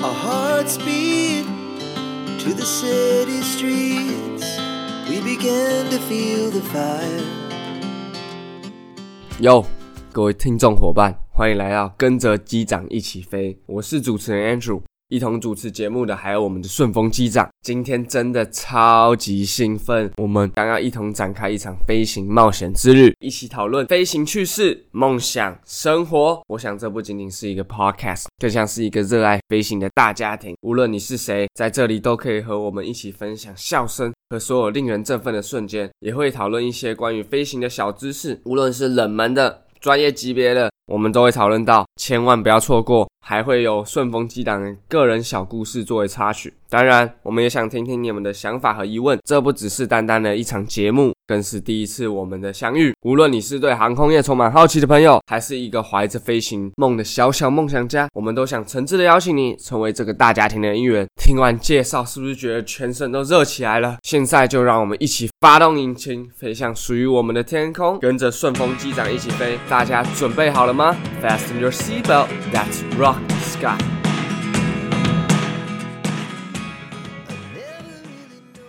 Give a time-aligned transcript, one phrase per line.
[0.00, 1.44] Our hearts beat
[2.38, 4.46] to the city streets.
[5.08, 7.24] We began to feel the fire.
[9.40, 9.66] 哟，
[10.12, 13.58] 各位听众伙伴，欢迎来到跟着机长一起飞。
[13.66, 17.48] 我是主持人 Andrew，一同主持节目的还有我们的顺风机长。
[17.62, 26.42] 今天真的超级兴奋，我们刚要一同展开一场飞行冒险之旅，一起讨论飞行趣事、梦想、生活。
[26.48, 30.54] 我想这不仅仅是一个 podcast，更像是一个热爱飞行的大家庭。
[30.60, 39.62] 无论你是谁，在这里都可以和我们一起分享笑声和所有令人振奋的瞬间，也会讨论一些关于飞行的小知识，无论是冷门的。
[39.80, 43.08] 专业级别的，我们都会讨论到，千万不要错过。
[43.28, 46.54] 还会有顺风机长的个人小故事作为插曲。
[46.70, 49.18] 当然，我们也想听听你们的想法和疑问。
[49.22, 52.94] 这不只是单单的一场节目，更是第一次我们的相遇。
[53.02, 61.06] 无论你是对航空业充满好奇的朋友，还是一个怀着飞行梦的小小梦想家，我们都想诚挚的邀请你成为这个大家庭的一员。
[61.16, 63.98] 听完介绍，是不是觉得全身都热起来了？
[64.02, 69.58] 现在就让我们一起发动引擎，飞向属于我们的天空，跟着顺风机长一起飞。
[69.68, 72.28] 大家准备好了吗？Fasten your seatbelt.
[72.52, 73.17] That's rock.
[73.58, 73.97] Scott.